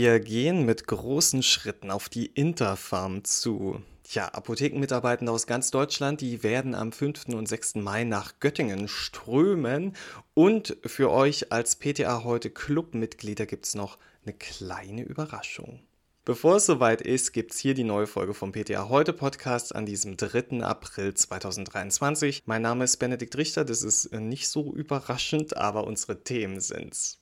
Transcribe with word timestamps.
Wir 0.00 0.20
gehen 0.20 0.64
mit 0.64 0.86
großen 0.86 1.42
Schritten 1.42 1.90
auf 1.90 2.08
die 2.08 2.26
Interfarm 2.26 3.24
zu. 3.24 3.82
Ja, 4.08 4.28
Apothekenmitarbeitende 4.28 5.32
aus 5.32 5.48
ganz 5.48 5.72
Deutschland, 5.72 6.20
die 6.20 6.44
werden 6.44 6.76
am 6.76 6.92
5. 6.92 7.30
und 7.30 7.48
6. 7.48 7.74
Mai 7.74 8.04
nach 8.04 8.38
Göttingen 8.38 8.86
strömen. 8.86 9.96
Und 10.34 10.76
für 10.86 11.10
euch 11.10 11.50
als 11.50 11.74
PTA 11.74 12.22
heute 12.22 12.48
Clubmitglieder 12.48 13.44
gibt 13.44 13.66
es 13.66 13.74
noch 13.74 13.98
eine 14.24 14.34
kleine 14.34 15.02
Überraschung. 15.02 15.80
Bevor 16.24 16.58
es 16.58 16.66
soweit 16.66 17.00
ist, 17.00 17.32
gibt 17.32 17.52
es 17.52 17.58
hier 17.58 17.74
die 17.74 17.82
neue 17.82 18.06
Folge 18.06 18.34
vom 18.34 18.52
PTA 18.52 18.88
Heute 18.88 19.12
Podcast 19.12 19.74
an 19.74 19.84
diesem 19.84 20.16
3. 20.16 20.62
April 20.62 21.14
2023. 21.14 22.44
Mein 22.46 22.62
Name 22.62 22.84
ist 22.84 22.98
Benedikt 22.98 23.36
Richter, 23.36 23.64
das 23.64 23.82
ist 23.82 24.12
nicht 24.12 24.48
so 24.48 24.72
überraschend, 24.72 25.56
aber 25.56 25.88
unsere 25.88 26.22
Themen 26.22 26.60
sind's. 26.60 27.18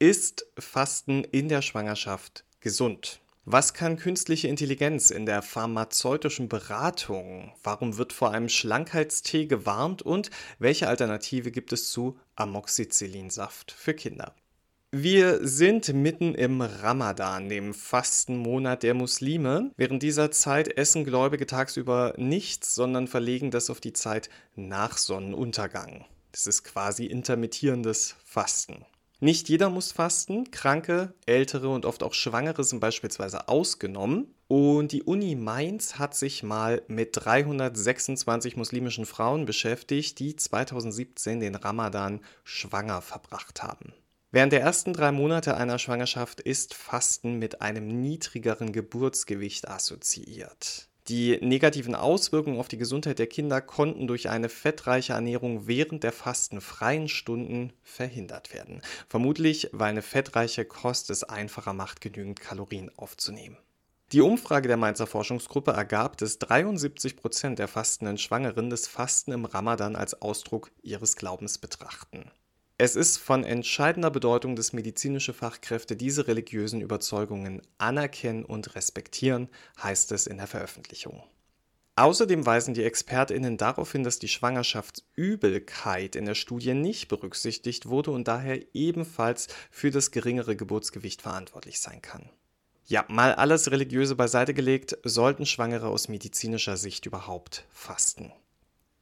Ist 0.00 0.46
Fasten 0.56 1.24
in 1.24 1.48
der 1.48 1.60
Schwangerschaft 1.60 2.44
gesund? 2.60 3.18
Was 3.44 3.74
kann 3.74 3.96
künstliche 3.96 4.46
Intelligenz 4.46 5.10
in 5.10 5.26
der 5.26 5.42
pharmazeutischen 5.42 6.48
Beratung? 6.48 7.52
Warum 7.64 7.98
wird 7.98 8.12
vor 8.12 8.30
einem 8.30 8.48
Schlankheitstee 8.48 9.46
gewarnt? 9.46 10.02
Und 10.02 10.30
welche 10.60 10.86
Alternative 10.86 11.50
gibt 11.50 11.72
es 11.72 11.90
zu 11.90 12.16
Amoxicillinsaft 12.36 13.72
für 13.72 13.92
Kinder? 13.92 14.36
Wir 14.92 15.44
sind 15.44 15.92
mitten 15.92 16.36
im 16.36 16.60
Ramadan, 16.60 17.48
dem 17.48 17.74
Fastenmonat 17.74 18.84
der 18.84 18.94
Muslime. 18.94 19.72
Während 19.76 20.04
dieser 20.04 20.30
Zeit 20.30 20.78
essen 20.78 21.02
Gläubige 21.02 21.46
tagsüber 21.46 22.14
nichts, 22.16 22.72
sondern 22.76 23.08
verlegen 23.08 23.50
das 23.50 23.68
auf 23.68 23.80
die 23.80 23.94
Zeit 23.94 24.30
nach 24.54 24.96
Sonnenuntergang. 24.96 26.04
Das 26.30 26.46
ist 26.46 26.62
quasi 26.62 27.06
intermittierendes 27.06 28.14
Fasten. 28.24 28.84
Nicht 29.20 29.48
jeder 29.48 29.68
muss 29.68 29.90
fasten. 29.90 30.50
Kranke, 30.52 31.12
ältere 31.26 31.68
und 31.70 31.84
oft 31.86 32.04
auch 32.04 32.14
Schwangere 32.14 32.62
sind 32.62 32.78
beispielsweise 32.78 33.48
ausgenommen. 33.48 34.32
Und 34.46 34.92
die 34.92 35.02
Uni 35.02 35.34
Mainz 35.34 35.98
hat 35.98 36.14
sich 36.14 36.44
mal 36.44 36.82
mit 36.86 37.10
326 37.14 38.56
muslimischen 38.56 39.06
Frauen 39.06 39.44
beschäftigt, 39.44 40.20
die 40.20 40.36
2017 40.36 41.40
den 41.40 41.56
Ramadan 41.56 42.20
schwanger 42.44 43.02
verbracht 43.02 43.62
haben. 43.62 43.92
Während 44.30 44.52
der 44.52 44.60
ersten 44.60 44.92
drei 44.92 45.10
Monate 45.10 45.56
einer 45.56 45.78
Schwangerschaft 45.78 46.40
ist 46.40 46.74
Fasten 46.74 47.38
mit 47.38 47.60
einem 47.60 47.88
niedrigeren 48.00 48.72
Geburtsgewicht 48.72 49.68
assoziiert. 49.68 50.87
Die 51.08 51.38
negativen 51.40 51.94
Auswirkungen 51.94 52.60
auf 52.60 52.68
die 52.68 52.76
Gesundheit 52.76 53.18
der 53.18 53.28
Kinder 53.28 53.62
konnten 53.62 54.06
durch 54.06 54.28
eine 54.28 54.50
fettreiche 54.50 55.14
Ernährung 55.14 55.66
während 55.66 56.04
der 56.04 56.12
fastenfreien 56.12 57.08
Stunden 57.08 57.72
verhindert 57.82 58.52
werden. 58.52 58.82
Vermutlich, 59.08 59.70
weil 59.72 59.88
eine 59.88 60.02
fettreiche 60.02 60.66
Kost 60.66 61.08
es 61.08 61.24
einfacher 61.24 61.72
macht, 61.72 62.02
genügend 62.02 62.40
Kalorien 62.40 62.90
aufzunehmen. 62.98 63.56
Die 64.12 64.20
Umfrage 64.20 64.68
der 64.68 64.76
Mainzer 64.76 65.06
Forschungsgruppe 65.06 65.70
ergab, 65.70 66.18
dass 66.18 66.38
73 66.38 67.16
Prozent 67.16 67.58
der 67.58 67.68
fastenden 67.68 68.18
Schwangeren 68.18 68.68
das 68.68 68.86
Fasten 68.86 69.32
im 69.32 69.46
Ramadan 69.46 69.96
als 69.96 70.20
Ausdruck 70.20 70.70
ihres 70.82 71.16
Glaubens 71.16 71.56
betrachten. 71.56 72.30
Es 72.80 72.94
ist 72.94 73.16
von 73.16 73.42
entscheidender 73.42 74.08
Bedeutung, 74.08 74.54
dass 74.54 74.72
medizinische 74.72 75.34
Fachkräfte 75.34 75.96
diese 75.96 76.28
religiösen 76.28 76.80
Überzeugungen 76.80 77.60
anerkennen 77.76 78.44
und 78.44 78.76
respektieren, 78.76 79.48
heißt 79.82 80.12
es 80.12 80.28
in 80.28 80.36
der 80.36 80.46
Veröffentlichung. 80.46 81.24
Außerdem 81.96 82.46
weisen 82.46 82.74
die 82.74 82.84
Expertinnen 82.84 83.56
darauf 83.56 83.90
hin, 83.90 84.04
dass 84.04 84.20
die 84.20 84.28
Schwangerschaftsübelkeit 84.28 86.14
in 86.14 86.24
der 86.24 86.36
Studie 86.36 86.72
nicht 86.72 87.08
berücksichtigt 87.08 87.86
wurde 87.86 88.12
und 88.12 88.28
daher 88.28 88.60
ebenfalls 88.72 89.48
für 89.72 89.90
das 89.90 90.12
geringere 90.12 90.54
Geburtsgewicht 90.54 91.20
verantwortlich 91.20 91.80
sein 91.80 92.00
kann. 92.00 92.30
Ja, 92.86 93.04
mal 93.08 93.34
alles 93.34 93.72
Religiöse 93.72 94.14
beiseite 94.14 94.54
gelegt, 94.54 94.96
sollten 95.02 95.46
Schwangere 95.46 95.88
aus 95.88 96.06
medizinischer 96.06 96.76
Sicht 96.76 97.06
überhaupt 97.06 97.64
fasten. 97.70 98.32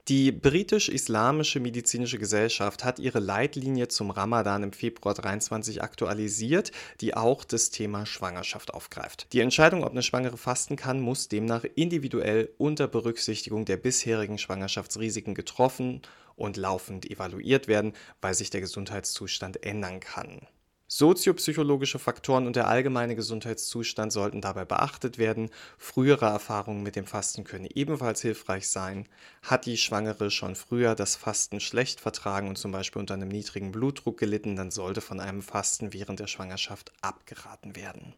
Die 0.09 0.31
britisch-islamische 0.31 1.59
medizinische 1.59 2.19
Gesellschaft 2.19 2.85
hat 2.85 3.01
ihre 3.01 3.19
Leitlinie 3.19 3.89
zum 3.89 4.13
Ramadan 4.13 4.63
im 4.63 4.73
Februar 4.73 5.15
23 5.15 5.83
aktualisiert, 5.83 6.71
die 7.01 7.17
auch 7.17 7.43
das 7.43 7.71
Thema 7.71 8.07
Schwangerschaft 8.07 8.73
aufgreift. 8.73 9.27
Die 9.33 9.41
Entscheidung, 9.41 9.83
ob 9.83 9.91
eine 9.91 10.05
Schwangere 10.05 10.37
fasten 10.37 10.77
kann, 10.77 11.01
muss 11.01 11.27
demnach 11.27 11.65
individuell 11.75 12.51
unter 12.57 12.87
Berücksichtigung 12.87 13.65
der 13.65 13.79
bisherigen 13.79 14.39
Schwangerschaftsrisiken 14.39 15.35
getroffen 15.35 16.03
und 16.37 16.57
laufend 16.57 17.11
evaluiert 17.11 17.67
werden, 17.67 17.93
weil 18.21 18.35
sich 18.35 18.51
der 18.51 18.61
Gesundheitszustand 18.61 19.65
ändern 19.65 19.99
kann. 19.99 20.47
Soziopsychologische 20.89 21.99
Faktoren 21.99 22.47
und 22.47 22.55
der 22.55 22.69
allgemeine 22.69 23.17
Gesundheitszustand 23.17 24.13
sollten 24.13 24.41
dabei 24.41 24.65
beachtet 24.65 25.19
werden. 25.19 25.51
Frühere 25.79 26.27
Erfahrungen 26.27 26.85
mit 26.85 26.95
dem 26.95 27.07
Fasten 27.07 27.43
können 27.43 27.67
ebenfalls 27.75 28.23
hilfreich 28.23 28.69
sein. 28.69 29.09
Hat 29.43 29.67
die 29.67 29.79
Schwangere 29.79 30.31
schon 30.31 30.55
früher 30.55 30.95
das 30.95 31.17
Fasten 31.17 31.59
schlecht 31.59 32.01
vertragen 32.01 32.49
und 32.49 32.57
zum 32.57 32.71
Beispiel 32.71 33.01
unter 33.01 33.15
einem 33.15 33.29
niedrigen 33.29 33.73
Blutdruck 33.73 34.17
gelitten, 34.17 34.55
dann 34.55 34.71
sollte 34.71 35.01
von 35.01 35.19
einem 35.19 35.43
Fasten 35.43 35.93
während 35.93 36.21
der 36.21 36.29
Schwangerschaft 36.29 36.93
abgeraten 37.03 37.75
werden. 37.75 38.15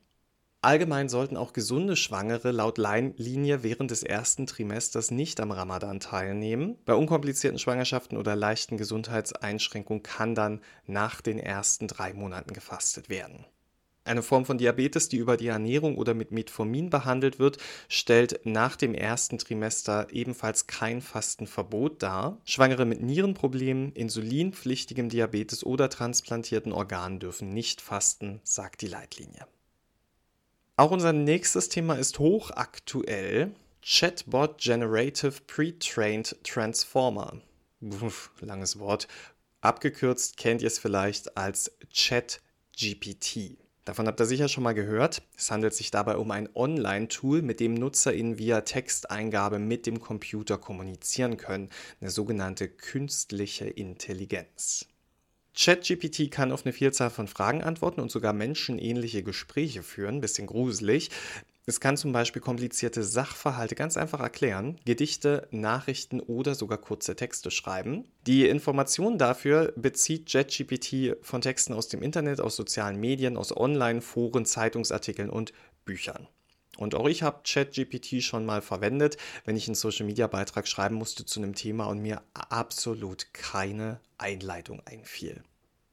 Allgemein 0.61 1.09
sollten 1.09 1.37
auch 1.37 1.53
gesunde 1.53 1.95
Schwangere 1.95 2.51
laut 2.51 2.79
Leinlinie 2.79 3.63
während 3.63 3.93
des 3.93 4.03
ersten 4.03 4.47
Trimesters 4.47 5.13
nicht 5.13 5.39
am 5.41 5.53
Ramadan 5.53 6.01
teilnehmen. 6.01 6.77
Bei 6.85 6.95
unkomplizierten 6.95 7.61
Schwangerschaften 7.61 8.19
oder 8.19 8.35
leichten 8.35 8.77
Gesundheitseinschränkungen 8.77 10.03
kann 10.03 10.35
dann 10.35 10.61
nach 10.85 11.21
den 11.21 11.39
ersten 11.39 11.87
drei 11.87 12.13
Monaten 12.13 12.53
gefastet 12.55 13.09
werden. 13.09 13.47
Eine 14.03 14.23
Form 14.23 14.47
von 14.47 14.59
Diabetes, 14.59 15.09
die 15.09 15.19
über 15.19 15.37
die 15.37 15.49
Ernährung 15.49 15.97
oder 15.97 16.15
mit 16.15 16.33
Metformin 16.33 16.91
behandelt 16.91 17.39
wird, 17.39 17.59
stellt 17.89 18.41
nach 18.45 18.75
dem 18.75 18.95
ersten 18.95 19.39
Trimester 19.39 20.09
ebenfalls 20.11 20.67
kein 20.67 21.03
Fastenverbot 21.03 22.03
dar. 22.03 22.41
Schwangere 22.45 22.85
mit 22.85 23.01
Nierenproblemen, 23.01 23.93
insulinpflichtigem 23.93 25.09
Diabetes 25.09 25.63
oder 25.63 25.89
transplantierten 25.89 26.73
Organen 26.73 27.21
dürfen 27.21 27.53
nicht 27.53 27.81
fasten, 27.81 28.41
sagt 28.43 28.81
die 28.81 28.89
Leitlinie. 28.89 29.47
Auch 30.79 30.93
unser 30.93 31.13
nächstes 31.13 31.69
Thema 31.69 31.95
ist 31.97 32.21
hochaktuell. 32.21 33.51
Chatbot 33.83 34.59
Generative 34.59 35.33
Pre-Trained 35.49 36.37
Transformer. 36.45 37.41
Uff, 37.81 38.31
langes 38.39 38.79
Wort. 38.79 39.09
Abgekürzt 39.61 40.37
kennt 40.37 40.63
ihr 40.63 40.69
es 40.69 40.79
vielleicht 40.79 41.37
als 41.37 41.73
ChatGPT. 41.93 43.59
Davon 43.85 44.07
habt 44.07 44.21
ihr 44.21 44.27
sicher 44.27 44.47
schon 44.47 44.63
mal 44.63 44.73
gehört. 44.73 45.23
Es 45.37 45.51
handelt 45.51 45.75
sich 45.75 45.91
dabei 45.91 46.17
um 46.17 46.31
ein 46.31 46.49
Online-Tool, 46.55 47.43
mit 47.43 47.59
dem 47.59 47.75
NutzerInnen 47.75 48.39
via 48.39 48.61
Texteingabe 48.61 49.59
mit 49.59 49.85
dem 49.85 49.99
Computer 49.99 50.59
kommunizieren 50.59 51.39
können. 51.39 51.71
Eine 52.01 52.11
sogenannte 52.11 52.69
künstliche 52.69 53.67
Intelligenz. 53.67 54.87
ChatGPT 55.59 56.31
kann 56.31 56.53
auf 56.53 56.65
eine 56.65 56.73
Vielzahl 56.73 57.11
von 57.11 57.27
Fragen 57.27 57.65
antworten 57.65 58.01
und 58.01 58.13
sogar 58.13 58.33
menschenähnliche 58.33 59.25
Gespräche 59.25 59.83
führen, 59.83 60.21
bisschen 60.21 60.47
gruselig. 60.47 61.11
Es 61.67 61.81
kann 61.81 61.97
zum 61.97 62.13
Beispiel 62.13 62.41
komplizierte 62.41 63.03
Sachverhalte 63.03 63.75
ganz 63.75 63.97
einfach 63.97 64.21
erklären, 64.21 64.79
Gedichte, 64.85 65.49
Nachrichten 65.51 66.21
oder 66.21 66.55
sogar 66.55 66.79
kurze 66.79 67.17
Texte 67.17 67.51
schreiben. 67.51 68.05
Die 68.27 68.49
Informationen 68.49 69.19
dafür 69.19 69.73
bezieht 69.75 70.31
ChatGPT 70.31 71.17
von 71.23 71.41
Texten 71.41 71.75
aus 71.75 71.89
dem 71.89 72.03
Internet, 72.03 72.41
aus 72.41 72.55
sozialen 72.55 72.99
Medien, 73.01 73.37
aus 73.37 73.55
Online-Foren, 73.55 74.47
Zeitungsartikeln 74.47 75.29
und 75.29 75.53
Büchern. 75.85 76.29
Und 76.79 76.95
auch 76.95 77.09
ich 77.09 77.23
habe 77.23 77.41
ChatGPT 77.45 78.23
schon 78.23 78.47
mal 78.47 78.63
verwendet, 78.63 79.17
wenn 79.45 79.57
ich 79.57 79.67
einen 79.67 79.75
Social-Media-Beitrag 79.75 80.69
schreiben 80.69 80.95
musste 80.95 81.27
zu 81.27 81.41
einem 81.41 81.55
Thema 81.55 81.87
und 81.87 81.99
mir 82.01 82.23
absolut 82.35 83.35
keine 83.35 84.01
Einleitung 84.17 84.81
einfiel. 84.87 85.43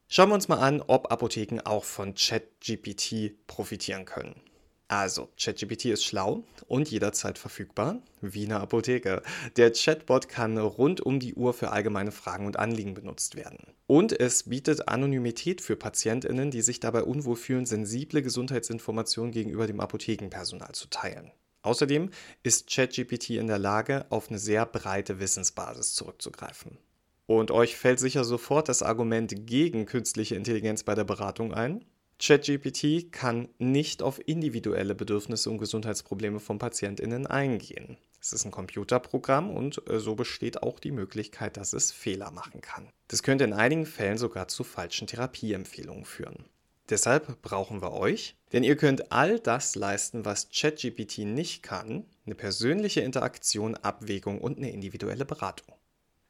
Schauen 0.08 0.30
wir 0.30 0.36
uns 0.36 0.48
mal 0.48 0.60
an, 0.60 0.84
ob 0.86 1.12
Apotheken 1.12 1.62
auch 1.66 1.84
von 1.84 2.14
ChatGPT 2.14 3.48
profitieren 3.48 4.06
können. 4.06 4.40
Also, 4.88 5.30
ChatGPT 5.38 5.86
ist 5.86 6.06
schlau 6.06 6.44
und 6.68 6.92
jederzeit 6.92 7.40
verfügbar, 7.40 8.02
wie 8.22 8.46
eine 8.46 8.60
Apotheke. 8.60 9.24
Der 9.58 9.72
Chatbot 9.72 10.30
kann 10.30 10.58
rund 10.60 11.02
um 11.02 11.20
die 11.20 11.34
Uhr 11.34 11.54
für 11.54 11.72
allgemeine 11.72 12.12
Fragen 12.12 12.46
und 12.46 12.60
Anliegen 12.60 12.94
benutzt 12.94 13.36
werden. 13.36 13.74
Und 13.88 14.20
es 14.20 14.44
bietet 14.44 14.88
Anonymität 14.88 15.62
für 15.62 15.76
PatientInnen, 15.76 16.52
die 16.52 16.62
sich 16.62 16.80
dabei 16.80 17.04
unwohl 17.04 17.36
fühlen, 17.36 17.66
sensible 17.66 18.22
Gesundheitsinformationen 18.22 19.32
gegenüber 19.32 19.66
dem 19.66 19.80
Apothekenpersonal 19.80 20.74
zu 20.74 20.88
teilen. 20.88 21.32
Außerdem 21.64 22.12
ist 22.44 22.70
ChatGPT 22.70 23.32
in 23.32 23.48
der 23.48 23.58
Lage, 23.58 24.06
auf 24.12 24.30
eine 24.30 24.38
sehr 24.38 24.68
breite 24.68 25.20
Wissensbasis 25.20 25.96
zurückzugreifen. 25.96 26.78
Und 27.26 27.50
euch 27.50 27.76
fällt 27.76 28.00
sicher 28.00 28.24
sofort 28.24 28.70
das 28.70 28.84
Argument 28.84 29.48
gegen 29.48 29.88
künstliche 29.88 30.36
Intelligenz 30.36 30.84
bei 30.84 30.94
der 30.94 31.06
Beratung 31.06 31.56
ein. 31.56 31.84
ChatGPT 32.20 33.12
kann 33.12 33.50
nicht 33.58 34.02
auf 34.02 34.20
individuelle 34.26 34.96
Bedürfnisse 34.96 35.50
und 35.50 35.58
Gesundheitsprobleme 35.58 36.40
von 36.40 36.60
PatientInnen 36.60 37.28
eingehen. 37.28 37.98
Es 38.22 38.34
ist 38.34 38.46
ein 38.46 38.52
Computerprogramm 38.52 39.52
und 39.52 39.88
äh, 39.90 40.00
so 40.00 40.16
besteht 40.16 40.64
auch 40.64 40.80
die 40.80 40.92
Möglichkeit, 40.92 41.58
dass 41.58 41.74
es 41.74 41.92
Fehler 41.92 42.32
machen 42.32 42.62
kann. 42.62 42.90
Das 43.08 43.22
könnte 43.22 43.44
in 43.44 43.54
einigen 43.54 43.86
Fällen 43.86 44.18
sogar 44.18 44.48
zu 44.48 44.64
falschen 44.64 45.08
Therapieempfehlungen 45.08 46.06
führen. 46.06 46.46
Deshalb 46.90 47.42
brauchen 47.42 47.82
wir 47.82 47.94
euch, 47.94 48.36
denn 48.54 48.64
ihr 48.64 48.78
könnt 48.78 49.12
all 49.12 49.40
das 49.40 49.76
leisten, 49.76 50.24
was 50.24 50.50
ChatGPT 50.50 51.20
nicht 51.20 51.64
kann, 51.64 52.06
eine 52.26 52.36
persönliche 52.36 53.02
Interaktion, 53.02 53.76
Abwägung 53.76 54.40
und 54.40 54.58
eine 54.58 54.72
individuelle 54.72 55.26
Beratung. 55.26 55.76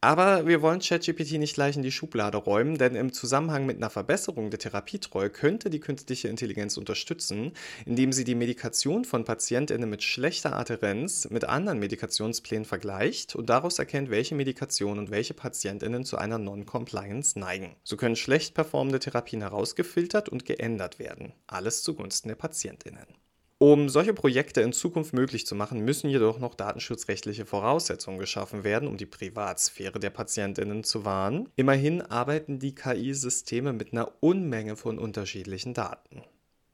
Aber 0.06 0.46
wir 0.46 0.62
wollen 0.62 0.82
ChatGPT 0.82 1.40
nicht 1.40 1.56
gleich 1.56 1.76
in 1.76 1.82
die 1.82 1.92
Schublade 1.92 2.38
räumen, 2.38 2.78
denn 2.78 2.94
im 2.94 3.12
Zusammenhang 3.12 3.66
mit 3.66 3.78
einer 3.78 3.90
Verbesserung 3.90 4.52
der 4.52 4.60
Therapietreue 4.60 5.32
könnte 5.32 5.72
die 5.72 5.80
künstliche 5.80 6.28
Intelligenz 6.28 6.78
unterstützen, 6.78 7.54
indem 7.88 8.14
sie 8.14 8.24
die 8.24 8.36
Medikation 8.36 9.04
von 9.04 9.26
PatientInnen 9.26 9.90
mit 9.90 10.04
schlechter 10.04 10.56
Adherenz 10.56 11.28
mit 11.32 11.46
anderen 11.46 11.80
Medikationsplänen 11.80 12.66
vergleicht 12.66 13.36
und 13.36 13.50
daraus 13.50 13.80
erkennt, 13.80 14.12
welche 14.12 14.36
Medikation 14.36 15.00
und 15.00 15.10
welche 15.10 15.34
PatientInnen 15.34 16.06
zu 16.06 16.20
einer 16.20 16.38
Non-Compliance 16.38 17.40
neigen. 17.40 17.76
So 17.84 17.98
können 17.98 18.16
schlecht 18.16 18.54
performende 18.54 19.00
Therapien 19.00 19.42
herausgefiltert 19.42 20.30
und 20.30 20.46
geändert 20.46 21.00
werden. 21.00 21.34
Alles 21.48 21.82
zugunsten 21.82 22.28
der 22.28 22.36
PatientInnen. 22.36 23.25
Um 23.58 23.88
solche 23.88 24.14
Projekte 24.14 24.60
in 24.60 24.74
Zukunft 24.74 25.14
möglich 25.14 25.48
zu 25.48 25.56
machen, 25.56 25.80
müssen 25.80 26.10
jedoch 26.10 26.40
noch 26.40 26.56
datenschutzrechtliche 26.56 27.46
Voraussetzungen 27.46 28.20
geschaffen 28.20 28.66
werden, 28.66 28.86
um 28.86 28.98
die 28.98 29.06
Privatsphäre 29.06 29.98
der 29.98 30.10
Patientinnen 30.10 30.84
zu 30.84 31.06
wahren. 31.06 31.48
Immerhin 31.56 32.02
arbeiten 32.02 32.60
die 32.60 32.76
KI-Systeme 32.76 33.72
mit 33.72 33.94
einer 33.94 34.12
Unmenge 34.20 34.76
von 34.76 35.00
unterschiedlichen 35.00 35.74
Daten. 35.74 36.24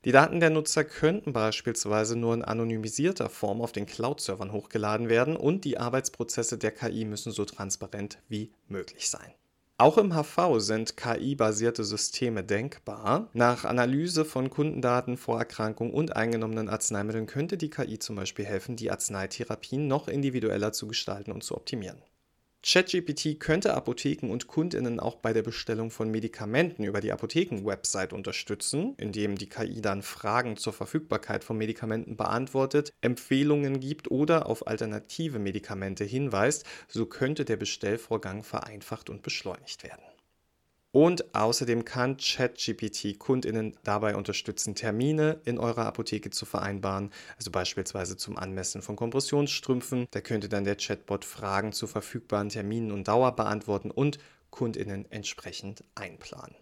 Die 0.05 0.11
Daten 0.11 0.39
der 0.39 0.49
Nutzer 0.49 0.83
könnten 0.83 1.33
beispielsweise 1.33 2.15
nur 2.15 2.33
in 2.33 2.41
anonymisierter 2.41 3.29
Form 3.29 3.61
auf 3.61 3.71
den 3.71 3.85
Cloud-Servern 3.85 4.51
hochgeladen 4.51 5.07
werden 5.07 5.37
und 5.37 5.63
die 5.63 5.77
Arbeitsprozesse 5.77 6.57
der 6.57 6.71
KI 6.71 7.05
müssen 7.05 7.31
so 7.31 7.45
transparent 7.45 8.17
wie 8.27 8.51
möglich 8.67 9.07
sein. 9.07 9.31
Auch 9.81 9.97
im 9.97 10.13
HV 10.13 10.59
sind 10.59 10.95
KI-basierte 10.95 11.83
Systeme 11.83 12.43
denkbar. 12.43 13.31
Nach 13.33 13.65
Analyse 13.65 14.25
von 14.25 14.51
Kundendaten, 14.51 15.17
Vorerkrankungen 15.17 15.91
und 15.91 16.15
eingenommenen 16.15 16.69
Arzneimitteln 16.69 17.25
könnte 17.25 17.57
die 17.57 17.71
KI 17.71 17.97
zum 17.97 18.15
Beispiel 18.15 18.45
helfen, 18.45 18.75
die 18.75 18.91
Arzneitherapien 18.91 19.87
noch 19.87 20.07
individueller 20.07 20.71
zu 20.71 20.87
gestalten 20.87 21.31
und 21.31 21.43
zu 21.43 21.57
optimieren. 21.57 21.97
ChatGPT 22.63 23.39
könnte 23.39 23.73
Apotheken 23.73 24.29
und 24.29 24.45
Kundinnen 24.45 24.99
auch 24.99 25.15
bei 25.15 25.33
der 25.33 25.41
Bestellung 25.41 25.89
von 25.89 26.11
Medikamenten 26.11 26.83
über 26.83 27.01
die 27.01 27.11
Apotheken-Website 27.11 28.13
unterstützen, 28.13 28.93
indem 28.97 29.35
die 29.35 29.49
KI 29.49 29.81
dann 29.81 30.03
Fragen 30.03 30.57
zur 30.57 30.71
Verfügbarkeit 30.71 31.43
von 31.43 31.57
Medikamenten 31.57 32.17
beantwortet, 32.17 32.93
Empfehlungen 33.01 33.79
gibt 33.79 34.11
oder 34.11 34.45
auf 34.45 34.67
alternative 34.67 35.39
Medikamente 35.39 36.03
hinweist. 36.03 36.63
So 36.87 37.07
könnte 37.07 37.45
der 37.45 37.57
Bestellvorgang 37.57 38.43
vereinfacht 38.43 39.09
und 39.09 39.23
beschleunigt 39.23 39.83
werden. 39.83 40.10
Und 40.91 41.33
außerdem 41.33 41.85
kann 41.85 42.17
ChatGPT 42.17 43.17
KundInnen 43.17 43.77
dabei 43.83 44.15
unterstützen, 44.15 44.75
Termine 44.75 45.39
in 45.45 45.57
eurer 45.57 45.85
Apotheke 45.85 46.31
zu 46.31 46.45
vereinbaren, 46.45 47.11
also 47.37 47.49
beispielsweise 47.49 48.17
zum 48.17 48.37
Anmessen 48.37 48.81
von 48.81 48.97
Kompressionsstrümpfen. 48.97 50.07
Da 50.11 50.19
könnte 50.19 50.49
dann 50.49 50.65
der 50.65 50.75
Chatbot 50.75 51.23
Fragen 51.23 51.71
zu 51.71 51.87
verfügbaren 51.87 52.49
Terminen 52.49 52.91
und 52.91 53.07
Dauer 53.07 53.35
beantworten 53.35 53.89
und 53.89 54.19
KundInnen 54.49 55.09
entsprechend 55.09 55.85
einplanen. 55.95 56.55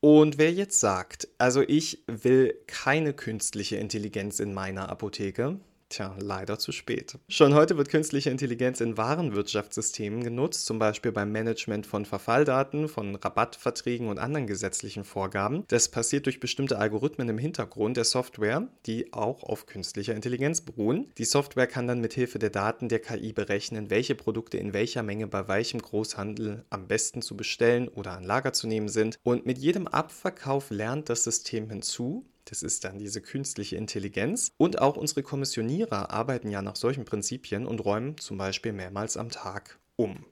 Und 0.00 0.36
wer 0.36 0.52
jetzt 0.52 0.80
sagt, 0.80 1.28
also 1.38 1.62
ich 1.62 2.04
will 2.06 2.54
keine 2.66 3.14
künstliche 3.14 3.76
Intelligenz 3.76 4.38
in 4.38 4.52
meiner 4.52 4.90
Apotheke, 4.90 5.58
Tja, 5.94 6.12
leider 6.18 6.58
zu 6.58 6.72
spät. 6.72 7.20
Schon 7.28 7.54
heute 7.54 7.76
wird 7.76 7.88
künstliche 7.88 8.28
Intelligenz 8.28 8.80
in 8.80 8.96
Warenwirtschaftssystemen 8.96 10.24
genutzt, 10.24 10.66
zum 10.66 10.80
Beispiel 10.80 11.12
beim 11.12 11.30
Management 11.30 11.86
von 11.86 12.04
Verfalldaten, 12.04 12.88
von 12.88 13.14
Rabattverträgen 13.14 14.08
und 14.08 14.18
anderen 14.18 14.48
gesetzlichen 14.48 15.04
Vorgaben. 15.04 15.62
Das 15.68 15.88
passiert 15.88 16.26
durch 16.26 16.40
bestimmte 16.40 16.80
Algorithmen 16.80 17.28
im 17.28 17.38
Hintergrund 17.38 17.96
der 17.96 18.02
Software, 18.02 18.66
die 18.86 19.12
auch 19.12 19.44
auf 19.44 19.66
künstlicher 19.66 20.16
Intelligenz 20.16 20.62
beruhen. 20.62 21.12
Die 21.16 21.24
Software 21.24 21.68
kann 21.68 21.86
dann 21.86 22.00
mithilfe 22.00 22.40
der 22.40 22.50
Daten 22.50 22.88
der 22.88 22.98
KI 22.98 23.32
berechnen, 23.32 23.88
welche 23.88 24.16
Produkte 24.16 24.58
in 24.58 24.74
welcher 24.74 25.04
Menge 25.04 25.28
bei 25.28 25.46
welchem 25.46 25.80
Großhandel 25.80 26.64
am 26.70 26.88
besten 26.88 27.22
zu 27.22 27.36
bestellen 27.36 27.86
oder 27.86 28.16
an 28.16 28.24
Lager 28.24 28.52
zu 28.52 28.66
nehmen 28.66 28.88
sind. 28.88 29.20
Und 29.22 29.46
mit 29.46 29.58
jedem 29.58 29.86
Abverkauf 29.86 30.70
lernt 30.70 31.08
das 31.08 31.22
System 31.22 31.70
hinzu, 31.70 32.26
das 32.44 32.62
ist 32.62 32.84
dann 32.84 32.98
diese 32.98 33.20
künstliche 33.20 33.76
Intelligenz. 33.76 34.52
Und 34.56 34.80
auch 34.80 34.96
unsere 34.96 35.22
Kommissionierer 35.22 36.10
arbeiten 36.10 36.50
ja 36.50 36.62
nach 36.62 36.76
solchen 36.76 37.04
Prinzipien 37.04 37.66
und 37.66 37.84
räumen 37.84 38.18
zum 38.18 38.38
Beispiel 38.38 38.72
mehrmals 38.72 39.16
am 39.16 39.30
Tag 39.30 39.78
um. 39.96 40.24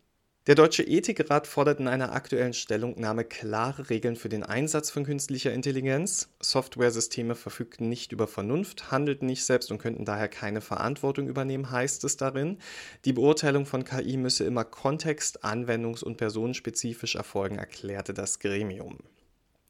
Der 0.49 0.56
Deutsche 0.56 0.82
Ethikrat 0.82 1.47
fordert 1.47 1.79
in 1.79 1.87
einer 1.87 2.11
aktuellen 2.11 2.53
Stellungnahme 2.53 3.25
klare 3.25 3.91
Regeln 3.91 4.17
für 4.17 4.29
den 4.29 4.43
Einsatz 4.43 4.91
von 4.91 5.05
künstlicher 5.05 5.53
Intelligenz. 5.53 6.31
Softwaresysteme 6.41 7.37
verfügten 7.37 7.88
nicht 7.88 8.11
über 8.11 8.26
Vernunft, 8.26 8.91
handelten 8.91 9.26
nicht 9.26 9.44
selbst 9.44 9.70
und 9.70 9.79
könnten 9.79 10.05
daher 10.05 10.26
keine 10.26 10.61
Verantwortung 10.61 11.29
übernehmen, 11.29 11.70
heißt 11.70 12.03
es 12.03 12.17
darin. 12.17 12.58
Die 13.05 13.12
Beurteilung 13.12 13.67
von 13.67 13.85
KI 13.85 14.17
müsse 14.17 14.43
immer 14.43 14.65
kontext-, 14.65 15.44
anwendungs- 15.44 16.03
und 16.03 16.17
personenspezifisch 16.17 17.15
erfolgen, 17.15 17.58
erklärte 17.58 18.12
das 18.12 18.41
Gremium. 18.41 18.99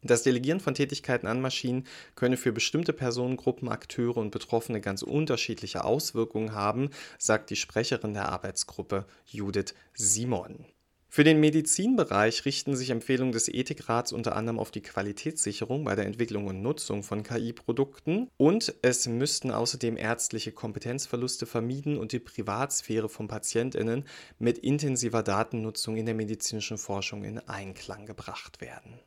Das 0.05 0.25
Delegieren 0.25 0.59
von 0.59 0.75
Tätigkeiten 0.75 1.29
an 1.29 1.41
Maschinen 1.41 1.87
könne 2.17 2.37
für 2.37 2.53
bestimmte 2.53 2.93
Personengruppen, 2.93 3.69
Akteure 3.69 4.17
und 4.17 4.33
Betroffene 4.33 4.81
ganz 4.81 5.03
unterschiedliche 5.03 5.85
Auswirkungen 5.85 6.55
haben, 6.55 6.91
sagt 7.19 7.51
die 7.51 7.57
Sprecherin 7.57 8.13
der 8.13 8.29
Arbeitsgruppe 8.29 9.07
Judith 9.27 9.75
Simon. 9.95 10.67
Für 11.15 11.25
den 11.25 11.41
Medizinbereich 11.41 12.47
richten 12.47 12.75
sich 12.75 12.89
Empfehlungen 12.89 13.33
des 13.33 13.47
Ethikrats 13.47 14.13
unter 14.13 14.35
anderem 14.35 14.59
auf 14.59 14.71
die 14.71 14.81
Qualitätssicherung 14.81 15.85
bei 15.85 15.95
der 15.95 16.07
Entwicklung 16.07 16.47
und 16.47 16.63
Nutzung 16.63 17.03
von 17.03 17.23
KI-Produkten 17.23 18.31
und 18.39 18.75
es 18.81 19.07
müssten 19.07 19.51
außerdem 19.51 19.99
ärztliche 19.99 20.53
Kompetenzverluste 20.53 21.45
vermieden 21.45 21.99
und 21.99 22.13
die 22.13 22.19
Privatsphäre 22.19 23.11
von 23.11 23.29
Patientinnen 23.29 24.05
mit 24.39 24.57
intensiver 24.57 25.23
Datennutzung 25.23 25.97
in 25.97 26.07
der 26.07 26.15
medizinischen 26.15 26.79
Forschung 26.79 27.25
in 27.25 27.39
Einklang 27.41 28.07
gebracht 28.07 28.63
werden. 28.63 28.99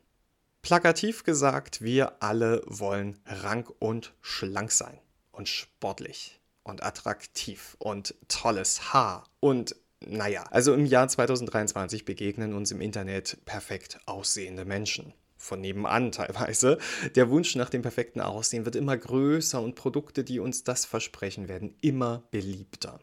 Plakativ 0.66 1.22
gesagt, 1.22 1.80
wir 1.80 2.20
alle 2.24 2.60
wollen 2.66 3.20
rank 3.24 3.70
und 3.78 4.14
schlank 4.20 4.72
sein 4.72 4.98
und 5.30 5.48
sportlich 5.48 6.40
und 6.64 6.82
attraktiv 6.82 7.76
und 7.78 8.16
tolles 8.26 8.92
Haar 8.92 9.28
und 9.38 9.76
naja, 10.04 10.42
also 10.50 10.74
im 10.74 10.84
Jahr 10.84 11.06
2023 11.06 12.04
begegnen 12.04 12.52
uns 12.52 12.72
im 12.72 12.80
Internet 12.80 13.38
perfekt 13.44 14.00
aussehende 14.06 14.64
Menschen. 14.64 15.14
Von 15.36 15.60
nebenan 15.60 16.10
teilweise. 16.10 16.78
Der 17.14 17.30
Wunsch 17.30 17.54
nach 17.54 17.70
dem 17.70 17.82
perfekten 17.82 18.20
Aussehen 18.20 18.64
wird 18.64 18.74
immer 18.74 18.96
größer 18.96 19.62
und 19.62 19.76
Produkte, 19.76 20.24
die 20.24 20.40
uns 20.40 20.64
das 20.64 20.84
versprechen, 20.84 21.46
werden 21.46 21.76
immer 21.80 22.24
beliebter. 22.32 22.98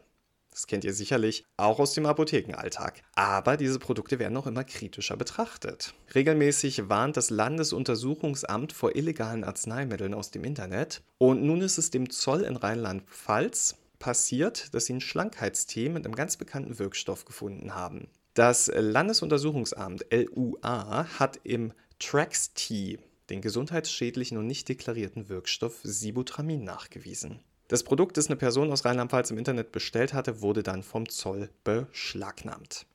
Das 0.54 0.68
kennt 0.68 0.84
ihr 0.84 0.94
sicherlich 0.94 1.44
auch 1.56 1.80
aus 1.80 1.94
dem 1.94 2.06
Apothekenalltag. 2.06 3.02
Aber 3.16 3.56
diese 3.56 3.80
Produkte 3.80 4.20
werden 4.20 4.36
auch 4.36 4.46
immer 4.46 4.62
kritischer 4.62 5.16
betrachtet. 5.16 5.94
Regelmäßig 6.14 6.88
warnt 6.88 7.16
das 7.16 7.30
Landesuntersuchungsamt 7.30 8.72
vor 8.72 8.94
illegalen 8.94 9.42
Arzneimitteln 9.42 10.14
aus 10.14 10.30
dem 10.30 10.44
Internet. 10.44 11.02
Und 11.18 11.42
nun 11.42 11.60
ist 11.60 11.76
es 11.78 11.90
dem 11.90 12.08
Zoll 12.08 12.42
in 12.42 12.54
Rheinland-Pfalz 12.54 13.78
passiert, 13.98 14.72
dass 14.74 14.86
sie 14.86 14.94
ein 14.94 15.00
Schlankheitstee 15.00 15.88
mit 15.88 16.04
einem 16.04 16.14
ganz 16.14 16.36
bekannten 16.36 16.78
Wirkstoff 16.78 17.24
gefunden 17.24 17.74
haben. 17.74 18.06
Das 18.34 18.70
Landesuntersuchungsamt 18.72 20.06
LUA 20.12 21.18
hat 21.18 21.40
im 21.42 21.72
Trax-Tee 21.98 23.00
den 23.28 23.40
gesundheitsschädlichen 23.40 24.38
und 24.38 24.46
nicht 24.46 24.68
deklarierten 24.68 25.28
Wirkstoff 25.28 25.80
Sibutramin 25.82 26.62
nachgewiesen. 26.62 27.40
Das 27.68 27.82
Produkt, 27.82 28.16
das 28.16 28.26
eine 28.26 28.36
Person 28.36 28.70
aus 28.70 28.84
Rheinland-Pfalz 28.84 29.30
im 29.30 29.38
Internet 29.38 29.72
bestellt 29.72 30.12
hatte, 30.12 30.42
wurde 30.42 30.62
dann 30.62 30.82
vom 30.82 31.08
Zoll 31.08 31.48
beschlagnahmt. 31.64 32.86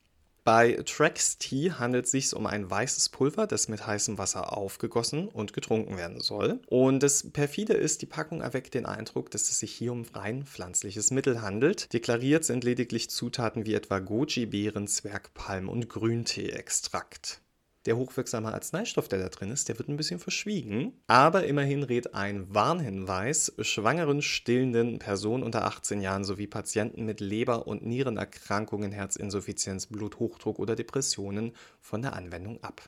Bei 0.43 0.81
Trax 0.85 1.37
Tea 1.37 1.73
handelt 1.73 2.05
es 2.05 2.11
sich 2.11 2.33
um 2.33 2.47
ein 2.47 2.69
weißes 2.69 3.09
Pulver, 3.09 3.45
das 3.45 3.67
mit 3.67 3.85
heißem 3.85 4.17
Wasser 4.17 4.55
aufgegossen 4.57 5.27
und 5.27 5.53
getrunken 5.53 5.97
werden 5.97 6.21
soll. 6.21 6.59
Und 6.67 7.03
das 7.03 7.29
perfide 7.31 7.73
ist, 7.73 8.01
die 8.01 8.07
Packung 8.07 8.41
erweckt 8.41 8.73
den 8.73 8.85
Eindruck, 8.85 9.31
dass 9.31 9.49
es 9.49 9.59
sich 9.59 9.71
hier 9.71 9.91
um 9.91 10.05
rein 10.13 10.45
pflanzliches 10.45 11.11
Mittel 11.11 11.41
handelt. 11.41 11.91
Deklariert 11.93 12.45
sind 12.45 12.63
lediglich 12.63 13.09
Zutaten 13.09 13.65
wie 13.65 13.75
etwa 13.75 13.99
Goji-Beeren, 13.99 14.87
Zwergpalm 14.87 15.69
und 15.69 15.89
Grüntee-Extrakt. 15.89 17.41
Der 17.89 17.97
hochwirksame 17.97 18.53
Arzneistoff, 18.53 19.07
der 19.07 19.17
da 19.17 19.29
drin 19.29 19.49
ist, 19.49 19.67
der 19.67 19.79
wird 19.79 19.89
ein 19.89 19.97
bisschen 19.97 20.19
verschwiegen. 20.19 20.93
Aber 21.07 21.47
immerhin 21.47 21.81
rät 21.81 22.13
ein 22.13 22.53
Warnhinweis 22.53 23.51
schwangeren, 23.61 24.21
stillenden 24.21 24.99
Personen 24.99 25.41
unter 25.41 25.65
18 25.65 25.99
Jahren 25.99 26.23
sowie 26.23 26.45
Patienten 26.45 27.03
mit 27.03 27.19
Leber- 27.19 27.65
und 27.65 27.83
Nierenerkrankungen, 27.83 28.91
Herzinsuffizienz, 28.91 29.87
Bluthochdruck 29.87 30.59
oder 30.59 30.75
Depressionen 30.75 31.53
von 31.81 32.03
der 32.03 32.13
Anwendung 32.13 32.63
ab. 32.63 32.87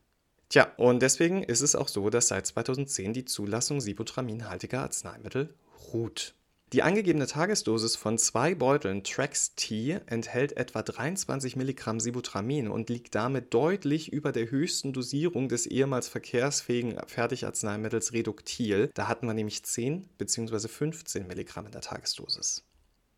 Tja, 0.54 0.72
und 0.78 1.02
deswegen 1.02 1.42
ist 1.42 1.62
es 1.62 1.76
auch 1.76 1.88
so, 1.88 2.12
dass 2.12 2.28
seit 2.28 2.46
2010 2.46 3.14
die 3.14 3.26
Zulassung 3.26 3.82
sibutraminhaltiger 3.82 4.82
Arzneimittel 4.82 5.52
ruht. 5.92 6.36
Die 6.74 6.84
angegebene 6.84 7.26
Tagesdosis 7.26 7.96
von 7.96 8.20
zwei 8.20 8.54
Beuteln 8.54 9.04
Trax 9.04 9.56
T 9.56 10.00
enthält 10.06 10.56
etwa 10.56 10.84
23 10.84 11.56
Milligramm 11.56 12.00
Sibutramin 12.00 12.68
und 12.68 12.92
liegt 12.92 13.16
damit 13.16 13.52
deutlich 13.56 14.14
über 14.14 14.32
der 14.32 14.52
höchsten 14.52 14.94
Dosierung 14.94 15.50
des 15.50 15.66
ehemals 15.66 16.08
verkehrsfähigen 16.08 17.00
Fertigarzneimittels 17.08 18.14
Reductil. 18.14 18.92
Da 18.94 19.08
hatten 19.08 19.26
wir 19.26 19.34
nämlich 19.34 19.64
10 19.64 20.08
bzw. 20.20 20.68
15 20.68 21.26
Milligramm 21.26 21.66
in 21.66 21.72
der 21.72 21.82
Tagesdosis. 21.82 22.64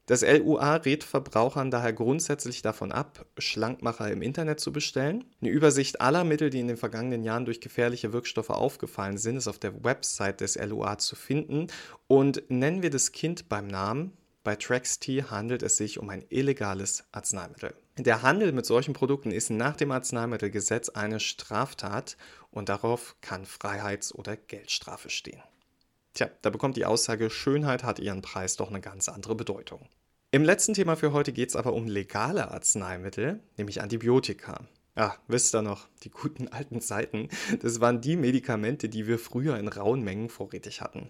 Das 0.08 0.22
LUA 0.22 0.76
rät 0.76 1.04
Verbrauchern 1.04 1.72
daher 1.72 1.92
grundsätzlich 1.92 2.62
davon 2.62 2.92
ab, 2.92 3.26
Schlankmacher 3.40 4.12
im 4.12 4.22
Internet 4.22 4.60
zu 4.60 4.72
bestellen. 4.72 5.26
Eine 5.42 5.50
Übersicht 5.50 6.00
aller 6.00 6.24
Mittel, 6.24 6.52
die 6.52 6.60
in 6.60 6.68
den 6.68 6.78
vergangenen 6.78 7.24
Jahren 7.24 7.46
durch 7.46 7.60
gefährliche 7.60 8.14
Wirkstoffe 8.14 8.52
aufgefallen 8.52 9.18
sind, 9.18 9.38
ist 9.38 9.48
auf 9.48 9.58
der 9.58 9.84
Website 9.84 10.42
des 10.42 10.58
LUA 10.58 11.00
zu 11.00 11.16
finden. 11.16 11.68
Und 12.06 12.44
nennen 12.50 12.84
wir 12.84 12.92
das 12.92 13.14
Kind 13.14 13.50
beim 13.50 13.68
Namen. 13.68 14.14
Bei 14.44 14.56
TraxT 14.56 15.08
handelt 15.32 15.64
es 15.64 15.78
sich 15.78 15.98
um 15.98 16.08
ein 16.12 16.24
illegales 16.30 17.06
Arzneimittel. 17.12 17.74
Der 17.98 18.22
Handel 18.22 18.52
mit 18.52 18.68
solchen 18.68 18.94
Produkten 18.94 19.32
ist 19.32 19.50
nach 19.50 19.76
dem 19.76 19.90
Arzneimittelgesetz 19.90 20.90
eine 20.90 21.20
Straftat 21.20 22.16
und 22.52 22.70
darauf 22.70 23.16
kann 23.22 23.46
Freiheits- 23.46 24.14
oder 24.14 24.38
Geldstrafe 24.38 25.10
stehen. 25.10 25.42
Tja, 26.16 26.30
da 26.42 26.50
bekommt 26.50 26.78
die 26.78 26.86
Aussage 26.86 27.30
Schönheit 27.30 27.84
hat 27.84 28.00
ihren 28.00 28.22
Preis 28.22 28.56
doch 28.56 28.70
eine 28.70 28.80
ganz 28.80 29.10
andere 29.10 29.36
Bedeutung. 29.36 29.90
Im 30.32 30.46
letzten 30.46 30.74
Thema 30.74 30.96
für 30.96 31.12
heute 31.12 31.34
geht 31.34 31.50
es 31.50 31.58
aber 31.58 31.74
um 31.74 31.88
legale 31.88 32.52
Arzneimittel, 32.52 33.42
nämlich 33.58 33.82
Antibiotika. 33.82 34.62
Ja, 34.96 35.18
wisst 35.28 35.54
ihr 35.54 35.62
noch, 35.62 35.90
die 36.04 36.10
guten 36.10 36.48
alten 36.52 36.80
Zeiten, 36.80 37.28
das 37.62 37.82
waren 37.82 38.00
die 38.00 38.16
Medikamente, 38.16 38.88
die 38.88 39.08
wir 39.08 39.20
früher 39.20 39.58
in 39.58 39.68
rauen 39.68 40.04
Mengen 40.06 40.30
vorrätig 40.30 40.80
hatten. 40.80 41.10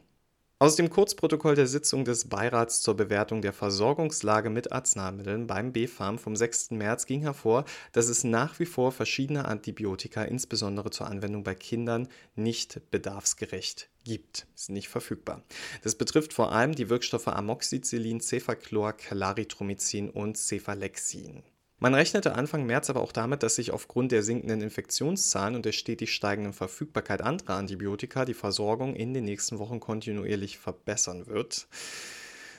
Aus 0.58 0.76
dem 0.76 0.90
Kurzprotokoll 0.90 1.54
der 1.54 1.68
Sitzung 1.68 2.04
des 2.04 2.30
Beirats 2.30 2.82
zur 2.82 2.96
Bewertung 2.96 3.44
der 3.44 3.54
Versorgungslage 3.54 4.50
mit 4.50 4.72
Arzneimitteln 4.72 5.46
beim 5.46 5.72
BfArM 5.72 6.18
vom 6.18 6.36
6. 6.36 6.72
März 6.72 7.06
ging 7.06 7.22
hervor, 7.22 7.66
dass 7.92 8.08
es 8.08 8.24
nach 8.24 8.58
wie 8.58 8.66
vor 8.66 8.92
verschiedene 8.92 9.46
Antibiotika, 9.46 10.24
insbesondere 10.24 10.90
zur 10.90 11.08
Anwendung 11.08 11.44
bei 11.44 11.54
Kindern, 11.54 12.08
nicht 12.36 12.90
bedarfsgerecht 12.90 13.90
gibt. 14.06 14.48
Sind 14.56 14.76
nicht 14.76 14.88
verfügbar. 14.88 15.44
Das 15.84 15.96
betrifft 15.96 16.32
vor 16.32 16.54
allem 16.54 16.74
die 16.74 16.90
Wirkstoffe 16.90 17.28
Amoxicillin, 17.28 18.22
Cefaclor, 18.22 18.94
Claritromycin 18.94 20.10
und 20.10 20.38
Cephalexin. 20.38 21.44
Man 21.78 21.94
rechnete 21.94 22.36
Anfang 22.36 22.66
März 22.66 22.90
aber 22.90 23.02
auch 23.02 23.12
damit, 23.12 23.44
dass 23.44 23.56
sich 23.56 23.72
aufgrund 23.72 24.14
der 24.14 24.24
sinkenden 24.24 24.62
Infektionszahlen 24.62 25.56
und 25.56 25.66
der 25.66 25.74
stetig 25.74 26.14
steigenden 26.14 26.54
Verfügbarkeit 26.54 27.22
anderer 27.22 27.56
Antibiotika 27.56 28.24
die 28.24 28.34
Versorgung 28.34 28.96
in 28.96 29.14
den 29.14 29.26
nächsten 29.26 29.60
Wochen 29.60 29.82
kontinuierlich 29.82 30.58
verbessern 30.58 31.28
wird. 31.28 31.68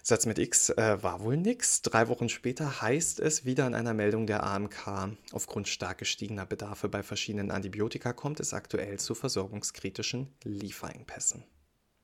Satz 0.09 0.25
mit 0.25 0.39
X 0.39 0.71
äh, 0.71 1.03
war 1.03 1.21
wohl 1.25 1.37
nix. 1.37 1.83
Drei 1.83 2.07
Wochen 2.07 2.29
später 2.29 2.81
heißt 2.81 3.19
es 3.19 3.45
wieder 3.45 3.67
in 3.67 3.75
einer 3.75 3.93
Meldung 3.93 4.29
der 4.29 4.45
AMK, 4.45 5.17
aufgrund 5.33 5.67
stark 5.67 5.99
gestiegener 5.99 6.47
Bedarfe 6.47 6.89
bei 6.89 7.03
verschiedenen 7.03 7.51
Antibiotika 7.51 8.13
kommt 8.13 8.39
es 8.39 8.55
aktuell 8.55 9.01
zu 9.01 9.17
versorgungskritischen 9.17 10.33
Lieferengpässen. 10.45 11.43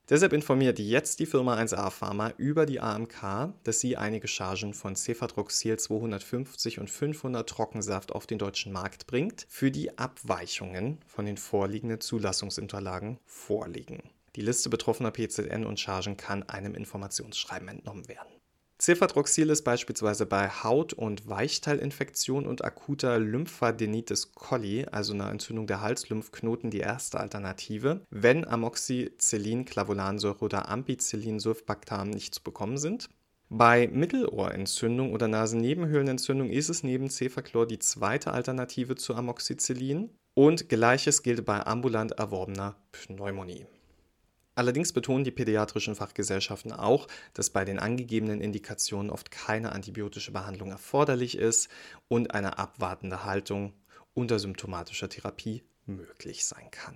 Deshalb 0.09 0.33
informiert 0.33 0.79
jetzt 0.79 1.21
die 1.21 1.25
Firma 1.25 1.55
1A 1.55 1.89
Pharma 1.91 2.33
über 2.35 2.65
die 2.65 2.81
AMK, 2.81 3.53
dass 3.63 3.79
sie 3.79 3.95
einige 3.95 4.27
Chargen 4.27 4.73
von 4.73 4.97
Cefadroxil 4.97 5.79
250 5.79 6.81
und 6.81 6.89
500 6.89 7.47
Trockensaft 7.47 8.11
auf 8.11 8.27
den 8.27 8.37
deutschen 8.37 8.73
Markt 8.73 9.07
bringt, 9.07 9.45
für 9.47 9.71
die 9.71 9.97
Abweichungen 9.97 10.97
von 11.07 11.25
den 11.25 11.37
vorliegenden 11.37 12.01
Zulassungsunterlagen 12.01 13.17
vorliegen. 13.25 14.03
Die 14.35 14.41
Liste 14.41 14.69
betroffener 14.69 15.11
PZN 15.11 15.65
und 15.65 15.79
Chargen 15.79 16.17
kann 16.17 16.43
einem 16.43 16.73
Informationsschreiben 16.73 17.67
entnommen 17.67 18.07
werden. 18.07 18.33
Cefadroxil 18.79 19.49
ist 19.49 19.61
beispielsweise 19.61 20.25
bei 20.25 20.49
Haut- 20.49 20.93
und 20.93 21.29
Weichteilinfektion 21.29 22.45
und 22.45 22.65
akuter 22.65 23.19
Lymphadenitis 23.19 24.33
coli, 24.33 24.85
also 24.91 25.13
einer 25.13 25.29
Entzündung 25.29 25.67
der 25.67 25.81
Halslymphknoten, 25.81 26.69
die 26.69 26.79
erste 26.79 27.19
Alternative, 27.19 28.01
wenn 28.09 28.45
Amoxicillin, 28.45 29.65
Clavulansäure 29.65 30.39
oder 30.39 30.67
Ampicillin, 30.67 31.39
Sulfbactam 31.39 32.09
nicht 32.09 32.35
zu 32.35 32.43
bekommen 32.43 32.77
sind. 32.77 33.09
Bei 33.47 33.87
Mittelohrentzündung 33.87 35.13
oder 35.13 35.27
Nasennebenhöhlenentzündung 35.27 36.49
ist 36.49 36.69
es 36.69 36.83
neben 36.83 37.09
Cefaclor 37.09 37.67
die 37.67 37.79
zweite 37.79 38.33
Alternative 38.33 38.95
zu 38.95 39.13
Amoxicillin 39.13 40.09
und 40.33 40.67
gleiches 40.67 41.21
gilt 41.21 41.45
bei 41.45 41.65
ambulant 41.65 42.13
erworbener 42.13 42.75
Pneumonie. 42.91 43.67
Allerdings 44.55 44.93
betonen 44.93 45.23
die 45.23 45.31
pädiatrischen 45.31 45.95
Fachgesellschaften 45.95 46.71
auch, 46.71 47.07
dass 47.33 47.49
bei 47.49 47.65
den 47.65 47.79
angegebenen 47.79 48.41
Indikationen 48.41 49.09
oft 49.09 49.31
keine 49.31 49.71
antibiotische 49.71 50.31
Behandlung 50.31 50.69
erforderlich 50.69 51.37
ist 51.37 51.69
und 52.07 52.33
eine 52.35 52.59
abwartende 52.59 53.25
Haltung 53.25 53.73
unter 54.13 54.37
symptomatischer 54.39 55.09
Therapie 55.09 55.63
möglich 55.85 56.45
sein 56.45 56.69
kann. 56.71 56.95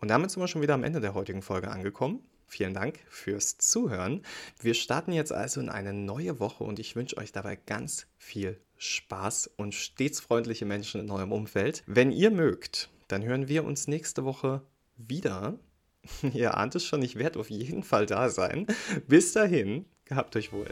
Und 0.00 0.08
damit 0.08 0.30
sind 0.30 0.42
wir 0.42 0.48
schon 0.48 0.62
wieder 0.62 0.74
am 0.74 0.84
Ende 0.84 1.00
der 1.00 1.14
heutigen 1.14 1.42
Folge 1.42 1.68
angekommen. 1.68 2.22
Vielen 2.46 2.72
Dank 2.72 3.00
fürs 3.10 3.58
Zuhören. 3.58 4.22
Wir 4.60 4.72
starten 4.72 5.12
jetzt 5.12 5.32
also 5.32 5.60
in 5.60 5.68
eine 5.68 5.92
neue 5.92 6.40
Woche 6.40 6.64
und 6.64 6.78
ich 6.78 6.96
wünsche 6.96 7.18
euch 7.18 7.30
dabei 7.30 7.56
ganz 7.56 8.06
viel 8.16 8.58
Spaß 8.78 9.50
und 9.56 9.74
stets 9.74 10.20
freundliche 10.20 10.64
Menschen 10.64 11.00
in 11.02 11.10
eurem 11.10 11.32
Umfeld. 11.32 11.82
Wenn 11.86 12.10
ihr 12.10 12.30
mögt, 12.30 12.88
dann 13.08 13.22
hören 13.22 13.48
wir 13.48 13.64
uns 13.64 13.86
nächste 13.86 14.24
Woche 14.24 14.62
wieder 14.96 15.58
Ihr 16.34 16.56
ahnt 16.56 16.74
es 16.74 16.84
schon, 16.84 17.02
ich 17.02 17.16
werde 17.16 17.38
auf 17.38 17.50
jeden 17.50 17.82
Fall 17.82 18.06
da 18.06 18.28
sein. 18.28 18.66
Bis 19.06 19.32
dahin, 19.32 19.84
gehabt 20.04 20.36
euch 20.36 20.52
wohl. 20.52 20.68